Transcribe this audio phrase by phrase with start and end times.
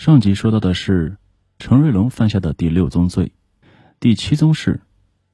[0.00, 1.18] 上集说到的是
[1.58, 3.34] 陈瑞龙犯下的第六宗罪，
[4.00, 4.80] 第七宗是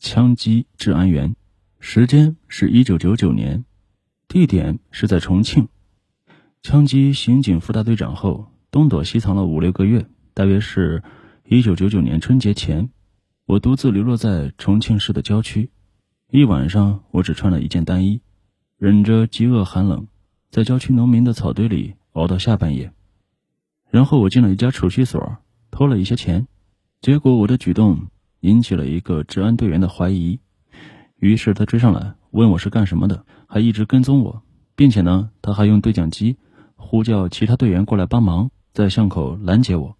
[0.00, 1.36] 枪击治安员，
[1.78, 3.64] 时间是一九九九年，
[4.26, 5.68] 地点是在重庆。
[6.62, 11.04] 枪击刑警副大队长后，东躲西藏了五六个月，大约是
[11.44, 12.90] 一九九九年春节前，
[13.46, 15.70] 我独自流落在重庆市的郊区。
[16.32, 18.20] 一晚上，我只穿了一件单衣，
[18.78, 20.08] 忍着饥饿寒冷，
[20.50, 22.92] 在郊区农民的草堆里熬到下半夜。
[23.90, 25.38] 然后我进了一家储蓄所，
[25.70, 26.46] 偷了一些钱。
[27.00, 28.08] 结果我的举动
[28.40, 30.40] 引起了一个治安队员的怀疑，
[31.18, 34.42] 于是他追上来问我是干什么的，还一直跟踪我，
[34.74, 36.36] 并且呢，他还用对讲机
[36.74, 39.96] 呼叫其他队员过来帮忙，在巷口拦截我。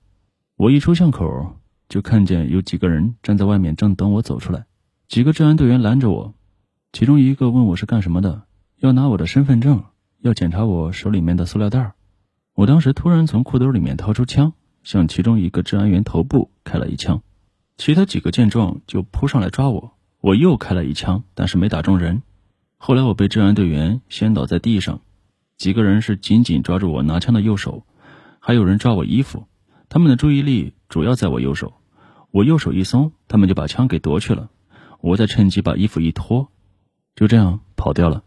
[0.56, 1.56] 我一出巷口，
[1.88, 4.66] 就看见有几个人站在外面，正等我走出来。
[5.06, 6.34] 几个治安队员拦着我，
[6.92, 8.42] 其中一个问我是干什么的，
[8.80, 9.84] 要拿我的身份证，
[10.20, 11.92] 要检查我手里面的塑料袋。
[12.56, 17.23] 我当时突然从裤兜里面掏出枪，向其中一个治安员头部开了一枪。
[17.76, 22.23] 其他几个见状就扑上来抓我，我又开了一枪，但是没打中人。
[22.79, 25.02] 后来我被治安队员掀倒在地上，
[25.59, 27.85] 几个人是紧紧抓住我拿枪的右手，
[28.40, 29.46] 还有人抓我衣服，
[29.91, 31.74] 他们的注意力主要在我右手。
[32.30, 34.48] 我右手一松，他们就把枪给夺去了。
[35.02, 36.48] 我再趁机把衣服一脱，
[37.15, 38.24] 就这样跑掉了。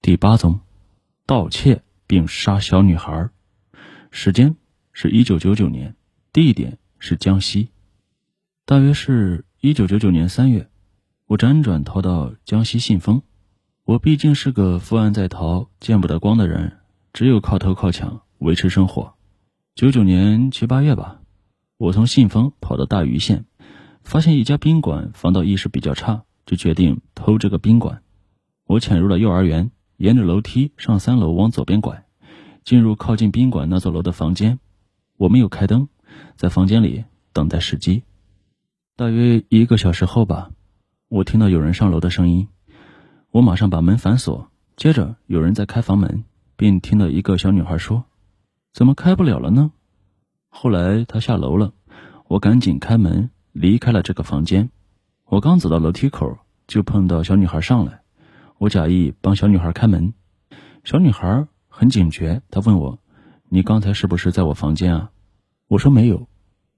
[0.00, 0.60] 第八宗，
[1.26, 1.82] 盗窃
[2.12, 3.30] 并杀小女孩，
[4.10, 4.54] 时间
[4.92, 5.96] 是一九九九年，
[6.30, 7.70] 地点是江西，
[8.66, 10.68] 大约是一九九九年三月，
[11.24, 13.22] 我辗转逃到江西信丰。
[13.84, 16.80] 我毕竟是个负案在逃、见不得光的人，
[17.14, 19.14] 只有靠偷靠抢维持生活。
[19.74, 21.22] 九九年七八月吧，
[21.78, 23.46] 我从信丰跑到大余县。
[24.02, 28.02] 发现一家宾馆防盗意识比较差，就决定偷这个宾馆。
[28.66, 32.01] 我潜入了幼儿园，沿着楼梯上三楼，往左边拐，
[32.64, 34.58] 进入靠近宾馆那座楼的房间。
[35.16, 35.88] 我没有开灯，
[36.36, 38.02] 在房间里等待时机。
[38.96, 40.50] 大约一个小时后吧，
[41.08, 42.48] 我听到有人上楼的声音，
[43.30, 44.50] 我马上把门反锁。
[44.76, 46.24] 接着有人在开房门，
[46.56, 48.04] 并听到一个小女孩说
[48.72, 49.72] ：“怎么开不了了呢？”
[50.48, 51.72] 后来她下楼了，
[52.28, 53.30] 我赶紧开门。
[53.52, 54.70] 离开了这个房间，
[55.26, 58.00] 我刚走到楼梯口，就碰到小女孩上来。
[58.56, 60.14] 我假意帮小女孩开门，
[60.84, 62.98] 小女孩很警觉，她问我
[63.48, 65.10] ：“你刚才是不是在我房间啊？”
[65.68, 66.28] 我说没有，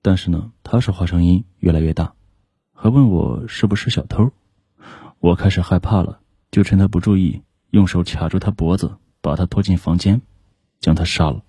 [0.03, 2.15] 但是呢，她说话声音越来越大，
[2.72, 4.31] 还问我是不是小偷。
[5.19, 6.21] 我开始害怕了，
[6.53, 10.22] 就趁她不注意，用手卡住她脖子，把她拖进房间，
[10.78, 11.43] 将她杀了。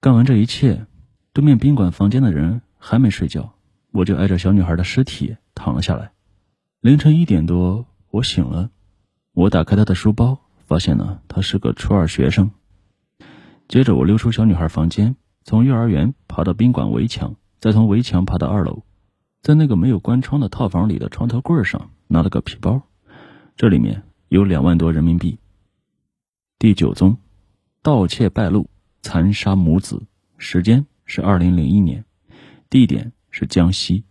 [0.00, 0.86] 干完这一切，
[1.32, 2.62] 对面宾馆房间的人。
[2.78, 3.54] 还没睡觉，
[3.90, 6.12] 我就挨着小女孩的尸体躺了下来。
[6.80, 8.70] 凌晨一点多，我醒了，
[9.32, 12.50] 我打开她的书包，发现呢，她是个初二学生。
[13.68, 18.82] 接着我溜出小女孩房间，从幼儿园爬到宾馆围墙，再从围墙爬到二楼，
[19.42, 22.82] 在那个没有关窗的套房里的床头柜上拿了个皮包，
[23.56, 25.38] 这里面有两万多人民币。
[26.58, 27.18] 第九宗，
[27.82, 28.68] 盗窃败露，
[29.02, 30.02] 残杀母子，
[30.36, 32.04] 时间是二零零一年。
[32.68, 34.04] 地点是江西。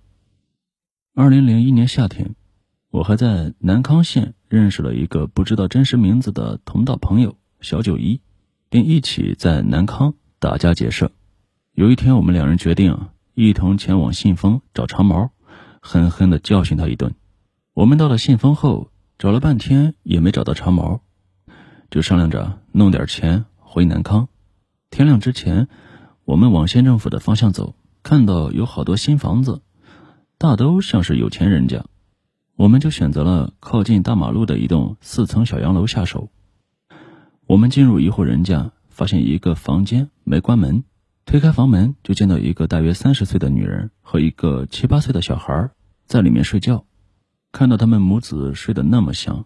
[1.14, 2.36] 二零零一年夏天，
[2.90, 8.22] 我还在南康县认识了一个不知道真实名字的同道朋友小九一，
[8.70, 11.12] 并一起在南康打家劫舍。
[11.74, 15.32] 有一天，我们两人决定一同前往信丰找长毛，
[15.82, 17.14] 狠狠地教训他一顿。
[17.74, 21.02] 我们到了信丰后，找了半天也没找到长毛，
[21.92, 24.30] 就商量着弄点钱回南康。
[24.90, 25.68] 天亮之前，
[26.24, 27.76] 我们往县政府的方向走。
[28.04, 29.62] 看到有好多新房子，
[30.38, 31.84] 大都像是有钱人家，
[32.58, 36.30] 我们就选择了靠近大马路的一栋四层小洋楼下手。
[37.48, 40.86] 我们进入一户人家，发现一个房间没关门，
[41.26, 45.70] 推开房门就见到一个大约三十岁的女人和一个七八岁的小孩
[46.06, 46.86] 在里面睡觉。
[47.52, 49.46] 看到他们母子睡得那么香，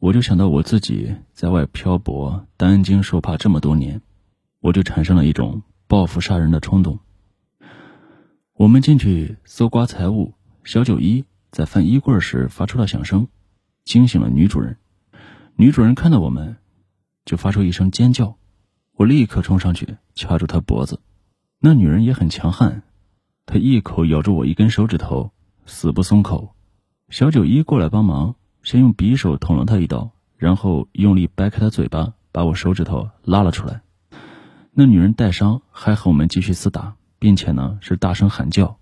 [0.00, 4.02] 我就想到我自己在外漂泊、担惊受怕这么多年，
[4.60, 6.98] 我就产生了一种报复杀人的冲动。
[8.54, 13.28] 我们进去搜刮财物，小九一在翻衣柜时发出了响声，
[13.84, 14.76] 惊醒了女主人。
[15.56, 16.56] 女主人看到我们，
[17.24, 18.36] 就发出一声尖叫，
[18.94, 21.00] 我立刻冲上去掐住她脖子。
[21.58, 22.82] 那女人也很强悍，
[23.46, 25.32] 她一口咬住我一根手指头，
[25.66, 26.54] 死不松口。
[27.08, 33.82] 小九一过来帮忙，先用匕首捅了她一刀，然后用力掰开她嘴巴，把我手指头拉了出来。
[34.72, 36.96] 那女人带伤，还和我们继续厮打。
[37.22, 38.78] 并且呢，是大声喊叫，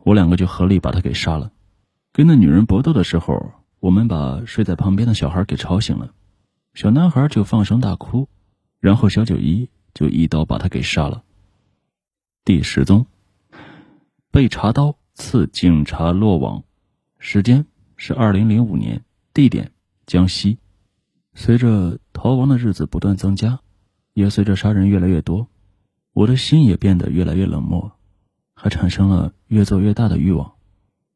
[0.00, 1.50] 我两个就合力把他给杀了。
[2.12, 6.12] 跟那女人搏斗的时候，我们把睡在旁边的小孩给吵醒了，
[6.74, 8.28] 小男孩就放声大哭，
[8.80, 11.22] 然后小九一就一刀把他给杀了。
[12.44, 13.06] 第十宗，
[14.32, 16.64] 被查刀刺警察落网，
[17.18, 17.66] 时间
[17.96, 19.70] 是二零零五年，地点
[20.04, 20.58] 江西。
[21.34, 23.60] 随着逃亡的日子不断增加，
[24.14, 25.46] 也随着杀人越来越多，
[26.12, 27.92] 我的心也变得越来越冷漠，
[28.54, 30.54] 还产生了越做越大的欲望。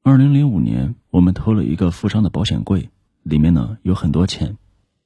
[0.06, 2.90] 二零零五年，我们偷了一个富商的保险柜，
[3.22, 4.58] 里面呢有很多钱。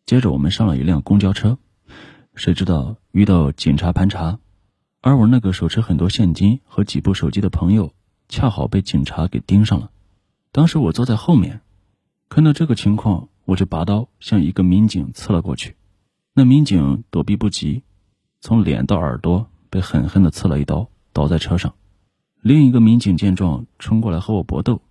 [0.06, 1.56] 接着我们上了一辆公交车，
[2.34, 4.40] 谁知道遇到警察盘查，
[5.00, 7.92] 而我那个手持很多现金和几部手机的朋友，
[8.28, 9.92] 恰好被警察给盯上了。
[10.50, 11.60] 当时我坐在后面，
[12.28, 15.76] 看到这个情况，我就拔刀向一个民警刺了过去。
[16.34, 17.84] 那民警躲避不及，
[18.40, 21.72] 从脸到耳朵被狠狠地刺了一刀，倒在车上。
[22.40, 24.82] 另一个民警见状，冲过来和我搏斗。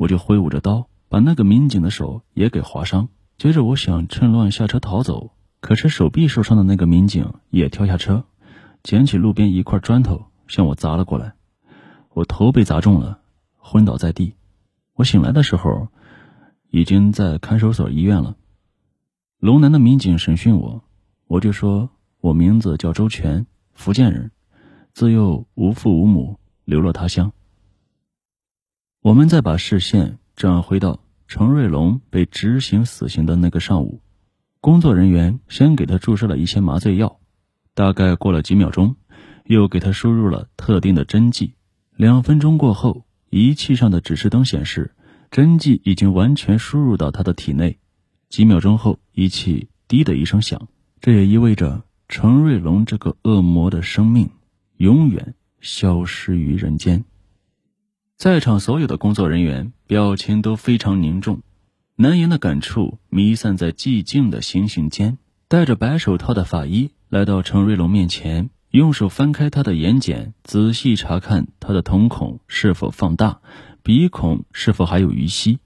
[0.00, 3.10] 我就挥舞着刀，把那个民警的手也给划伤。
[3.36, 8.24] 接着，我想趁乱下车逃走，可是手臂受伤的那个民警也跳下车，
[8.82, 11.34] 捡起路边一块砖头向我砸了过来。
[12.14, 13.20] 我头被砸中了，
[13.58, 14.36] 昏倒在地。
[14.94, 15.88] 我醒来的时候，
[16.70, 18.36] 已经在看守所医院了。
[19.38, 20.82] 龙南的民警审讯我，
[21.26, 21.90] 我就说
[22.22, 24.30] 我名字叫周全，福建人，
[24.94, 27.32] 自幼无父无母，流落他乡。
[29.02, 34.02] 我们再把视线转回到程瑞龙被执行死刑的那个上午，
[34.60, 37.18] 工作人员先给他注射了一些麻醉药，
[37.72, 38.96] 大概过了几秒钟，
[39.46, 41.54] 又给他输入了特定的针剂。
[41.96, 44.94] 两分钟过后，仪器上的指示灯显示
[45.30, 47.78] 针剂已经完全输入到他的体内。
[48.28, 50.68] 几秒钟后，仪器“滴”的一声响，
[51.00, 54.28] 这也意味着程瑞龙这个恶魔的生命
[54.76, 57.06] 永远消失于人间。
[58.20, 61.40] 在场所有的工作人员表情都非常凝重，
[61.96, 65.16] 难言的感触弥散在寂静的行刑间。
[65.48, 73.40] 戴着白手套的法医来到程瑞龙面前，用手翻开他的眼睑，仔细查看他的瞳孔是否放大，
[73.82, 75.58] 鼻孔是否还有余息。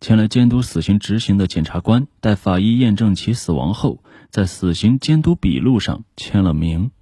[0.00, 6.92] 前来监督死刑执行的检察官待法医验证其死亡后，在死刑监督笔录上签了名。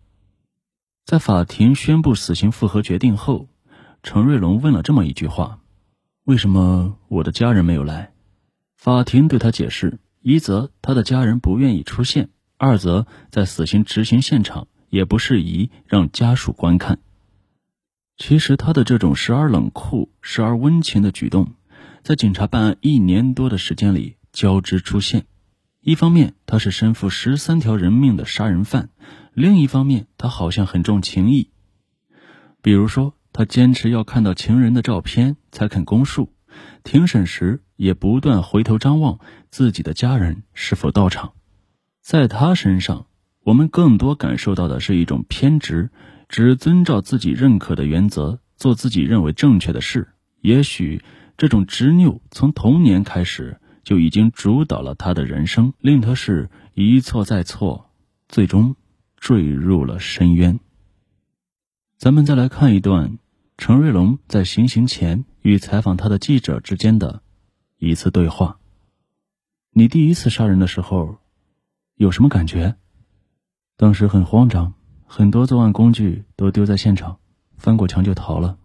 [1.05, 3.51] 在法庭宣布死刑复核决定后。
[4.05, 5.61] 程瑞龙问了这么一句话
[6.25, 8.13] ：“为什么我的家人没有来？”
[8.77, 12.29] 法庭对他解释：一则他的家人不愿意出现，
[12.59, 16.99] 二则在死刑执行现场也不适宜让家属观看。
[18.19, 21.55] 其实他的这种时而冷酷、时而温情的举动，
[22.03, 25.25] 在警察办案一年多的时间里交织出现。
[25.81, 28.91] 一方面他是身负十三条人命的杀人犯，
[29.33, 31.49] 另一方面他好像很重情义，
[32.61, 33.15] 比如说。
[33.35, 36.33] 他坚持要看到情人的照片才肯供述，
[36.85, 39.19] 庭审时也不断回头张望
[39.51, 41.33] 自己的家人是否到场。
[42.01, 43.07] 在他身上，
[43.43, 45.91] 我们更多感受到的是一种偏执，
[46.29, 50.07] 只遵照自己认可的原则做自己认为正确的事。
[50.41, 51.03] 也许
[51.37, 57.91] 这种执拗从童年开始就已经主导了他的人生，令他是一错再错，
[58.29, 58.77] 最终
[59.17, 60.61] 坠入了深渊。
[61.99, 63.19] 咱们再来看一段。
[63.57, 67.23] 程瑞龙在行刑前与采访他的记者之间的
[67.79, 68.59] 一次对话
[69.71, 71.19] ：“你第一次杀人的时候，
[71.95, 72.75] 有什么感觉？”
[73.79, 74.75] 当时很慌张，
[75.07, 77.19] 很多作案工具都丢在现场，
[77.57, 78.59] 翻过墙就逃了。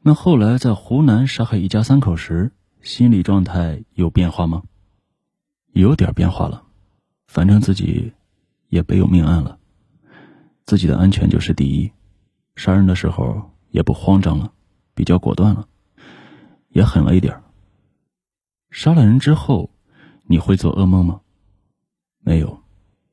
[0.00, 4.62] 那后来在湖南杀害一家三口时，心理状态有变化吗？
[5.72, 6.64] 有点变化了，
[7.26, 8.12] 反正自己
[8.68, 9.58] 也背有命案了，
[10.64, 11.92] 自己的安全就是第一。
[12.56, 13.53] 杀人的时候。
[13.74, 14.52] 也不慌张了，
[14.94, 15.66] 比较果断了，
[16.68, 17.42] 也狠了一点
[18.70, 19.68] 杀了人之后，
[20.28, 21.22] 你会做噩梦吗？
[22.20, 22.62] 没有，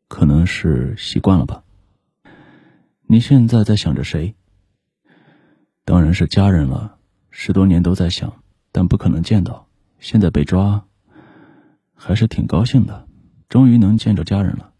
[0.07, 1.63] 可能是习惯了吧。
[3.07, 4.35] 你现在在想着谁？
[5.83, 6.99] 当然是家人了。
[7.31, 9.67] 十多年都在想，但不可能见到。
[9.97, 10.85] 现在被抓，
[11.95, 13.07] 还是挺高兴的，
[13.49, 14.73] 终于能见着家人了。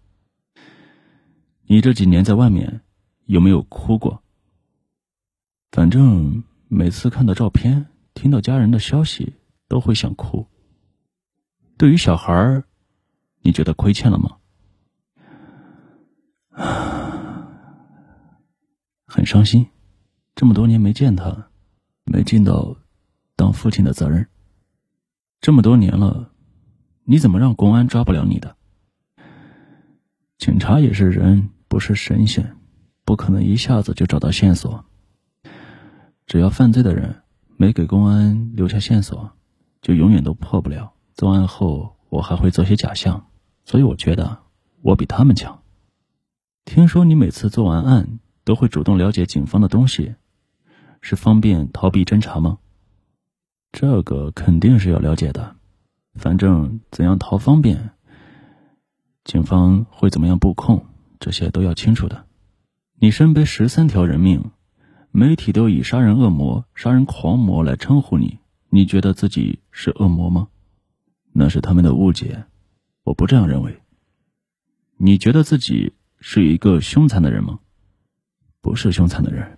[1.66, 2.82] 你这几年在外面，
[3.26, 4.22] 有没有哭过？
[5.72, 9.36] 反正每次看到照片，听到家人的消息，
[9.70, 10.46] 都会想哭。
[11.78, 12.62] 对于小孩，
[13.42, 14.38] 你觉得亏欠了吗？
[19.08, 19.66] 很伤心，
[20.36, 21.50] 这么多年没见他，
[22.04, 22.76] 没尽到
[23.38, 24.28] 当父亲的责任。
[25.40, 26.34] 这么多年了，
[27.06, 28.58] 你怎么让公安抓不了你的？
[30.38, 32.58] 警察也是人，不是神仙，
[33.06, 34.86] 不可能一下子就找到线索。
[36.32, 37.24] 只要犯罪的人
[37.58, 39.32] 没给公安留下线索，
[39.82, 40.94] 就永远都破不了。
[41.14, 43.28] 作案后我还会做些假象，
[43.66, 44.40] 所以我觉得
[44.82, 45.62] 我比他们强。
[46.64, 50.16] 听说你每次做完案都会主动了解警方的东西，
[51.02, 52.60] 是方便逃避侦查吗？
[53.74, 55.58] 这个肯定是要了解的，
[56.14, 57.90] 反正怎样逃方便，
[59.26, 60.86] 警方会怎么样布控，
[61.20, 62.26] 这些都要清楚的。
[63.00, 64.52] 你身背十三条人命，
[65.14, 68.40] 媒体都以杀人恶魔、杀人狂魔来称呼你，
[68.70, 70.48] 你觉得自己是恶魔吗？
[71.34, 72.46] 那是他们的误解，
[73.04, 73.82] 我不这样认为。
[74.96, 77.60] 你觉得自己是一个凶残的人吗？
[78.62, 79.58] 不是凶残的人，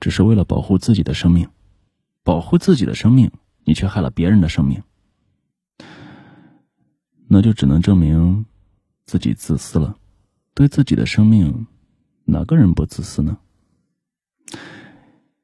[0.00, 1.48] 只是为了保护自己的生命，
[2.22, 3.30] 保护自己的生命，
[3.64, 4.82] 你却害了别人的生命，
[7.26, 8.44] 那就只能证明
[9.06, 9.96] 自己自私了。
[10.52, 11.66] 对自己的生命，
[12.24, 13.38] 哪个人不自私呢？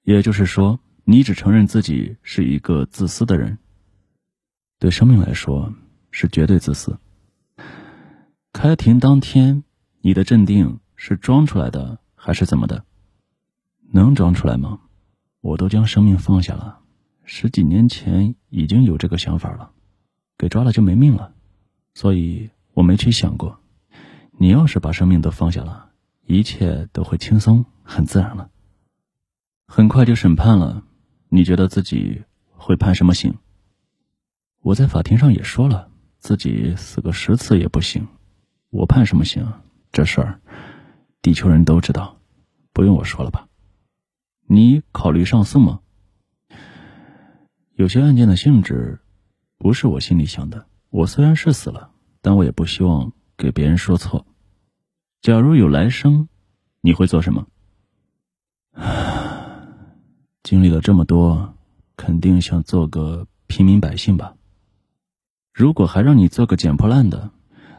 [0.06, 3.58] 也就是说，你只承认自己是一个自私的人，
[4.78, 5.74] 对生命来说
[6.12, 6.96] 是绝对自私。
[8.52, 9.64] 开庭当天，
[10.02, 12.84] 你的镇定是装出来的还是怎么的？
[13.90, 14.78] 能装出来吗？
[15.40, 16.78] 我都将生命放下了，
[17.24, 19.72] 十几年前已经有这个想法了，
[20.38, 21.34] 给抓了就没命了，
[21.94, 23.58] 所以我没去想过。
[24.38, 25.90] 你要是把生命都放下了，
[26.26, 28.50] 一切都会轻松很自然了。
[29.66, 30.84] 很快就审判了，
[31.28, 33.34] 你觉得自己会判什么刑？
[34.62, 38.06] 我在法庭上也说了，自己死个十次也不行。
[38.70, 39.46] 我判什么刑？
[39.92, 40.40] 这事儿，
[41.22, 42.18] 地球人都知道，
[42.72, 43.48] 不用我说了吧？
[44.48, 45.80] 你考虑上诉吗？
[47.74, 49.00] 有些案件的性质，
[49.58, 50.66] 不是我心里想的。
[50.90, 51.90] 我虽然是死了，
[52.22, 54.26] 但我也不希望给别人说错。
[55.20, 56.28] 假如有来生，
[56.80, 57.46] 你会做什么？
[60.46, 61.54] 经历了这么多，
[61.96, 64.36] 肯定想做个平民百姓吧。
[65.52, 67.32] 如果还让你做个捡破烂的，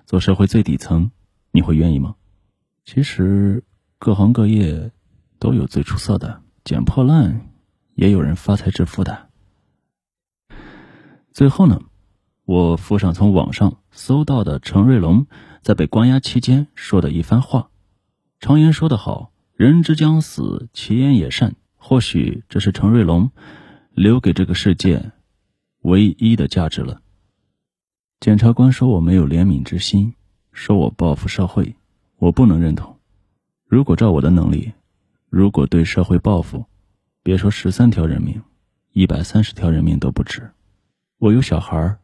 [0.06, 1.10] 做社会最底层，
[1.52, 2.16] 你会愿意吗？
[2.84, 3.64] 其实
[3.98, 4.92] 各行各业
[5.40, 7.54] 都有最出色的，捡破烂
[7.96, 9.30] 也有人发财致富的。
[11.32, 11.80] 最后呢，
[12.44, 15.26] 我附上从网上搜到的陈瑞龙
[15.62, 17.70] 在被关押期间说的一番话。
[18.42, 21.56] 常言说得好，人之将死，其言也善。
[21.90, 23.32] 或许这是陈瑞龙
[23.94, 25.14] 留给这个世界
[25.84, 27.02] 唯一的价值了。
[28.20, 30.14] 检察官说我没有怜悯之心，
[30.52, 31.74] 说我报复社会，
[32.18, 32.94] 我不能认同。
[33.66, 34.74] 如果照我的能力，
[35.30, 36.66] 如果对社会报复，
[37.24, 38.44] 别说十三条人命，
[38.92, 40.52] 一百三十条人命都不值。
[41.20, 41.98] 我有小孩，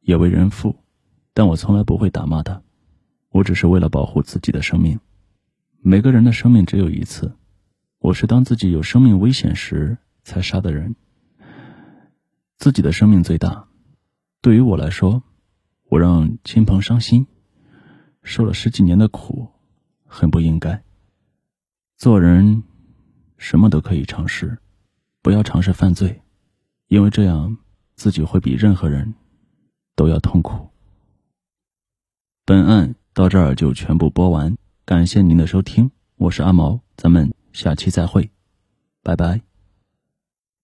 [0.00, 0.76] 也为人父，
[1.32, 2.60] 但我从来不会打骂他。
[3.30, 5.00] 我只是为了保护自己的生命。
[5.80, 7.34] 每个人的生命只有一次，
[8.04, 10.94] 我是当自己有生命危险时才杀的人。
[12.58, 13.66] 自己的生命最大，
[14.42, 15.22] 对于我来说。
[15.88, 17.26] 我让亲朋伤心，
[18.22, 19.48] 受了十几年的苦，
[20.04, 20.82] 很不应该。
[21.96, 22.64] 做人，
[23.38, 24.58] 什么都可以尝试，
[25.22, 26.20] 不要尝试犯罪，
[26.88, 27.56] 因为这样
[27.94, 29.14] 自己会比任何人
[29.94, 30.68] 都要痛苦。
[32.44, 38.30] 本案到这儿就全部播完，感谢您的收听，我是阿毛，咱们下期再会，
[39.02, 39.53] 拜拜。